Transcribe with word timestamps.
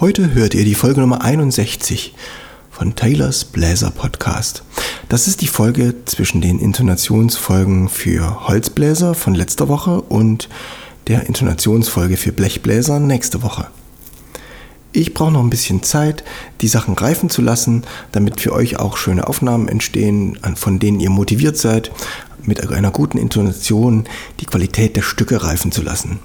Heute 0.00 0.32
hört 0.32 0.54
ihr 0.54 0.64
die 0.64 0.74
Folge 0.74 1.00
Nummer 1.00 1.20
61 1.20 2.14
von 2.70 2.96
Taylors 2.96 3.44
Bläser 3.44 3.90
Podcast. 3.90 4.62
Das 5.10 5.28
ist 5.28 5.42
die 5.42 5.46
Folge 5.46 5.94
zwischen 6.06 6.40
den 6.40 6.58
Intonationsfolgen 6.58 7.90
für 7.90 8.48
Holzbläser 8.48 9.12
von 9.12 9.34
letzter 9.34 9.68
Woche 9.68 10.00
und 10.00 10.48
der 11.06 11.26
Intonationsfolge 11.26 12.16
für 12.16 12.32
Blechbläser 12.32 12.98
nächste 12.98 13.42
Woche. 13.42 13.66
Ich 14.92 15.12
brauche 15.12 15.32
noch 15.32 15.42
ein 15.42 15.50
bisschen 15.50 15.82
Zeit, 15.82 16.24
die 16.62 16.68
Sachen 16.68 16.94
reifen 16.94 17.28
zu 17.28 17.42
lassen, 17.42 17.82
damit 18.10 18.40
für 18.40 18.54
euch 18.54 18.78
auch 18.78 18.96
schöne 18.96 19.28
Aufnahmen 19.28 19.68
entstehen, 19.68 20.38
von 20.54 20.78
denen 20.78 21.00
ihr 21.00 21.10
motiviert 21.10 21.58
seid, 21.58 21.92
mit 22.42 22.66
einer 22.70 22.90
guten 22.90 23.18
Intonation 23.18 24.04
die 24.40 24.46
Qualität 24.46 24.96
der 24.96 25.02
Stücke 25.02 25.44
reifen 25.44 25.72
zu 25.72 25.82
lassen. 25.82 26.20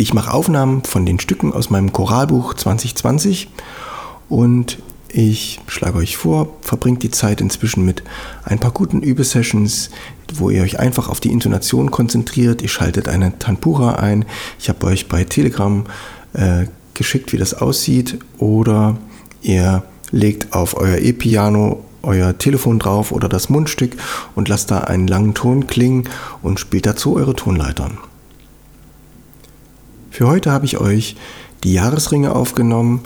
Ich 0.00 0.14
mache 0.14 0.32
Aufnahmen 0.32 0.82
von 0.84 1.04
den 1.04 1.20
Stücken 1.20 1.52
aus 1.52 1.68
meinem 1.68 1.92
Choralbuch 1.92 2.54
2020 2.54 3.48
und 4.30 4.78
ich 5.10 5.60
schlage 5.66 5.98
euch 5.98 6.16
vor, 6.16 6.48
verbringt 6.62 7.02
die 7.02 7.10
Zeit 7.10 7.42
inzwischen 7.42 7.84
mit 7.84 8.02
ein 8.42 8.58
paar 8.58 8.70
guten 8.70 9.02
Übesessions, 9.02 9.90
wo 10.32 10.48
ihr 10.48 10.62
euch 10.62 10.78
einfach 10.78 11.10
auf 11.10 11.20
die 11.20 11.30
Intonation 11.30 11.90
konzentriert. 11.90 12.62
Ihr 12.62 12.70
schaltet 12.70 13.08
eine 13.08 13.38
Tanpura 13.38 13.96
ein. 13.96 14.24
Ich 14.58 14.70
habe 14.70 14.86
euch 14.86 15.06
bei 15.06 15.24
Telegram 15.24 15.84
äh, 16.32 16.64
geschickt, 16.94 17.34
wie 17.34 17.38
das 17.38 17.52
aussieht. 17.52 18.20
Oder 18.38 18.96
ihr 19.42 19.82
legt 20.12 20.54
auf 20.54 20.78
euer 20.78 20.96
E-Piano 20.96 21.84
euer 22.02 22.38
Telefon 22.38 22.78
drauf 22.78 23.12
oder 23.12 23.28
das 23.28 23.50
Mundstück 23.50 23.98
und 24.34 24.48
lasst 24.48 24.70
da 24.70 24.78
einen 24.78 25.08
langen 25.08 25.34
Ton 25.34 25.66
klingen 25.66 26.08
und 26.40 26.58
spielt 26.58 26.86
dazu 26.86 27.16
eure 27.16 27.36
Tonleitern. 27.36 27.98
Für 30.10 30.26
heute 30.26 30.50
habe 30.50 30.66
ich 30.66 30.78
euch 30.78 31.16
die 31.64 31.72
Jahresringe 31.72 32.34
aufgenommen. 32.34 33.02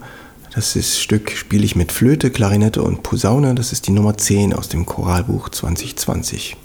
Das 0.55 0.75
ist 0.75 1.01
Stück 1.01 1.33
spiele 1.33 1.65
ich 1.65 1.77
mit 1.77 1.92
Flöte, 1.92 2.31
Klarinette 2.31 2.83
und 2.83 3.03
Posaune. 3.03 3.55
Das 3.55 3.73
ist 3.73 3.87
die 3.87 3.92
Nummer 3.92 4.17
10 4.17 4.55
aus 4.55 4.69
dem 4.69 4.87
Choralbuch 4.87 5.51
2020. 5.51 6.56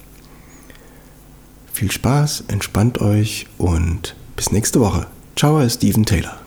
Viel 1.73 1.91
Spaß, 1.91 2.45
entspannt 2.47 3.02
euch 3.02 3.47
und 3.58 4.16
bis 4.36 4.52
nächste 4.52 4.80
Woche. 4.80 5.08
Ciao, 5.36 5.67
Steven 5.69 6.05
Taylor. 6.05 6.38